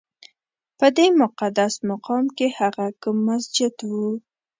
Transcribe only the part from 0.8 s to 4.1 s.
دې مقدس مقام کې هغه کوم مسجد و؟